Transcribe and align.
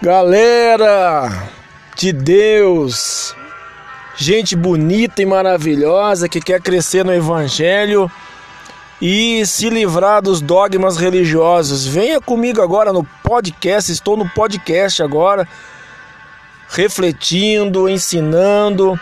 Galera 0.00 1.50
de 1.96 2.12
Deus, 2.12 3.34
gente 4.16 4.54
bonita 4.54 5.20
e 5.20 5.26
maravilhosa 5.26 6.28
que 6.28 6.40
quer 6.40 6.60
crescer 6.60 7.04
no 7.04 7.12
Evangelho 7.12 8.08
e 9.02 9.44
se 9.44 9.68
livrar 9.68 10.22
dos 10.22 10.40
dogmas 10.40 10.96
religiosos, 10.96 11.84
venha 11.84 12.20
comigo 12.20 12.62
agora 12.62 12.92
no 12.92 13.02
podcast. 13.24 13.90
Estou 13.90 14.16
no 14.16 14.28
podcast 14.30 15.02
agora, 15.02 15.48
refletindo, 16.68 17.88
ensinando, 17.88 18.98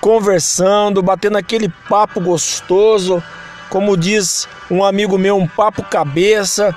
conversando, 0.00 1.00
batendo 1.00 1.38
aquele 1.38 1.68
papo 1.88 2.20
gostoso, 2.20 3.22
como 3.70 3.96
diz 3.96 4.48
um 4.68 4.82
amigo 4.82 5.16
meu, 5.16 5.36
um 5.36 5.46
papo 5.46 5.80
cabeça. 5.84 6.76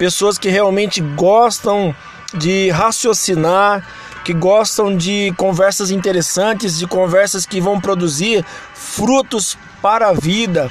Pessoas 0.00 0.36
que 0.36 0.48
realmente 0.48 1.00
gostam 1.00 1.94
de 2.34 2.70
raciocinar, 2.70 3.86
que 4.24 4.32
gostam 4.32 4.96
de 4.96 5.32
conversas 5.36 5.90
interessantes, 5.90 6.78
de 6.78 6.86
conversas 6.86 7.46
que 7.46 7.60
vão 7.60 7.80
produzir 7.80 8.44
frutos 8.74 9.56
para 9.80 10.08
a 10.08 10.12
vida. 10.12 10.70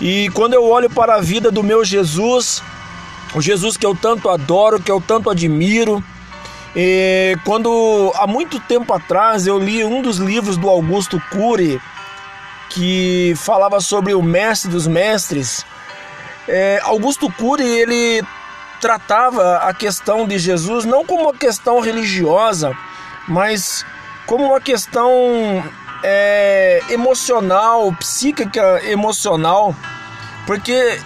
E 0.00 0.28
quando 0.30 0.54
eu 0.54 0.64
olho 0.64 0.90
para 0.90 1.14
a 1.14 1.20
vida 1.20 1.50
do 1.50 1.62
meu 1.62 1.84
Jesus, 1.84 2.62
o 3.34 3.40
Jesus 3.40 3.76
que 3.76 3.86
eu 3.86 3.94
tanto 3.94 4.28
adoro, 4.28 4.80
que 4.80 4.90
eu 4.90 5.00
tanto 5.00 5.30
admiro, 5.30 6.02
e 6.74 7.36
quando 7.44 8.12
há 8.16 8.26
muito 8.26 8.58
tempo 8.58 8.92
atrás 8.92 9.46
eu 9.46 9.58
li 9.58 9.84
um 9.84 10.02
dos 10.02 10.16
livros 10.18 10.56
do 10.56 10.68
Augusto 10.68 11.22
Cury, 11.30 11.80
que 12.70 13.34
falava 13.36 13.80
sobre 13.80 14.14
o 14.14 14.22
mestre 14.22 14.68
dos 14.68 14.86
mestres, 14.86 15.64
é, 16.48 16.80
Augusto 16.82 17.30
Cury 17.30 17.64
ele 17.64 18.22
tratava 18.84 19.56
a 19.60 19.72
questão 19.72 20.28
de 20.28 20.38
Jesus 20.38 20.84
não 20.84 21.06
como 21.06 21.22
uma 21.22 21.32
questão 21.32 21.80
religiosa, 21.80 22.76
mas 23.26 23.82
como 24.26 24.44
uma 24.44 24.60
questão 24.60 25.10
é, 26.02 26.82
emocional, 26.90 27.90
psíquica, 27.94 28.82
emocional, 28.84 29.74
porque 30.46 31.00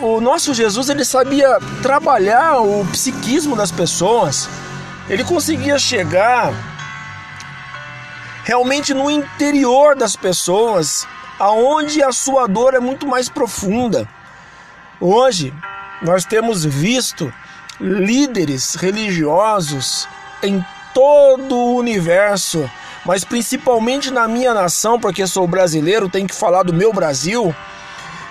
o 0.00 0.20
nosso 0.20 0.54
Jesus 0.54 0.88
ele 0.88 1.04
sabia 1.04 1.58
trabalhar 1.82 2.60
o 2.60 2.86
psiquismo 2.92 3.56
das 3.56 3.72
pessoas, 3.72 4.48
ele 5.08 5.24
conseguia 5.24 5.76
chegar 5.76 6.54
realmente 8.44 8.94
no 8.94 9.10
interior 9.10 9.96
das 9.96 10.14
pessoas, 10.14 11.04
aonde 11.36 12.00
a 12.00 12.12
sua 12.12 12.46
dor 12.46 12.74
é 12.74 12.78
muito 12.78 13.08
mais 13.08 13.28
profunda. 13.28 14.08
Hoje, 15.00 15.52
nós 16.04 16.26
temos 16.26 16.64
visto 16.64 17.32
líderes 17.80 18.74
religiosos 18.74 20.06
em 20.42 20.64
todo 20.92 21.56
o 21.56 21.76
universo, 21.76 22.70
mas 23.06 23.24
principalmente 23.24 24.10
na 24.10 24.28
minha 24.28 24.52
nação, 24.52 25.00
porque 25.00 25.26
sou 25.26 25.48
brasileiro, 25.48 26.10
tenho 26.10 26.28
que 26.28 26.34
falar 26.34 26.62
do 26.62 26.74
meu 26.74 26.92
Brasil. 26.92 27.56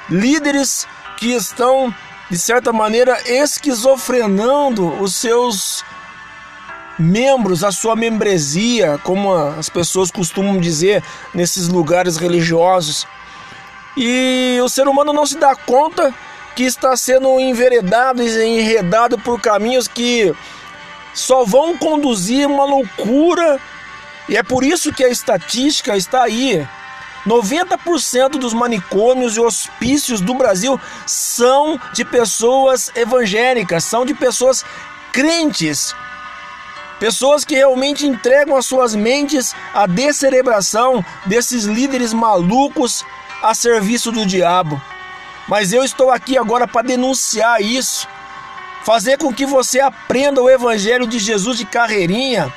Líderes 0.08 0.88
que 1.18 1.34
estão, 1.34 1.94
de 2.30 2.38
certa 2.38 2.72
maneira, 2.72 3.20
esquizofrenando 3.26 4.88
os 5.02 5.16
seus 5.16 5.84
membros, 6.98 7.64
a 7.64 7.72
sua 7.72 7.96
membresia, 7.96 9.00
como 9.04 9.34
as 9.34 9.68
pessoas 9.68 10.12
costumam 10.12 10.60
dizer 10.60 11.04
nesses 11.34 11.68
lugares 11.68 12.18
religiosos. 12.18 13.08
E 13.98 14.60
o 14.64 14.70
ser 14.70 14.88
humano 14.88 15.12
não 15.12 15.26
se 15.26 15.40
dá 15.40 15.56
conta 15.56 16.14
que 16.56 16.64
está 16.64 16.96
sendo 16.96 17.40
enveredado 17.40 18.22
e 18.22 18.60
enredado 18.60 19.18
por 19.18 19.42
caminhos 19.42 19.88
que 19.88 20.34
só 21.14 21.44
vão 21.44 21.78
conduzir 21.78 22.48
uma 22.48 22.66
loucura. 22.66 23.60
E 24.28 24.38
é 24.38 24.44
por 24.44 24.64
isso 24.64 24.94
que 24.94 25.04
a 25.04 25.10
estatística 25.10 25.96
está 25.96 26.24
aí. 26.24 26.66
90% 27.26 28.32
dos 28.32 28.54
manicômios 28.54 29.38
e 29.38 29.40
hospícios 29.40 30.20
do 30.20 30.34
Brasil 30.34 30.80
são 31.06 31.80
de 31.94 32.04
pessoas 32.04 32.92
evangélicas, 32.96 33.84
são 33.84 34.06
de 34.06 34.14
pessoas 34.14 34.66
crentes. 35.12 35.96
Pessoas 37.00 37.44
que 37.44 37.56
realmente 37.56 38.06
entregam 38.06 38.56
as 38.56 38.66
suas 38.66 38.96
mentes 38.96 39.56
à 39.74 39.86
descerebração 39.86 41.04
desses 41.26 41.64
líderes 41.64 42.14
malucos 42.14 43.06
a 43.42 43.54
serviço 43.54 44.12
do 44.12 44.26
diabo. 44.26 44.82
Mas 45.48 45.74
eu 45.74 45.84
estou 45.84 46.10
aqui 46.10 46.38
agora 46.38 46.68
para 46.68 46.88
denunciar 46.88 47.62
isso, 47.62 48.08
fazer 48.84 49.18
com 49.18 49.34
que 49.34 49.46
você 49.46 49.80
aprenda 49.80 50.42
o 50.42 50.50
Evangelho 50.50 51.06
de 51.06 51.20
Jesus 51.20 51.58
de 51.58 51.66
carreirinha, 51.66 52.52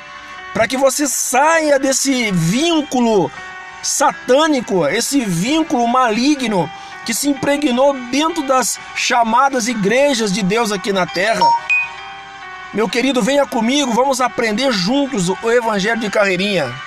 para 0.53 0.67
que 0.67 0.77
você 0.77 1.07
saia 1.07 1.77
desse 1.77 2.31
vínculo 2.31 3.31
satânico, 3.83 4.87
esse 4.87 5.21
vínculo 5.21 5.87
maligno 5.87 6.69
que 7.05 7.13
se 7.13 7.29
impregnou 7.29 7.93
dentro 8.11 8.43
das 8.43 8.79
chamadas 8.95 9.67
igrejas 9.67 10.31
de 10.31 10.41
Deus 10.43 10.71
aqui 10.71 10.91
na 10.91 11.05
terra. 11.05 11.45
Meu 12.73 12.89
querido, 12.89 13.21
venha 13.21 13.45
comigo, 13.45 13.93
vamos 13.93 14.19
aprender 14.19 14.71
juntos 14.71 15.29
o 15.29 15.51
Evangelho 15.51 15.99
de 15.99 16.09
carreirinha. 16.09 16.86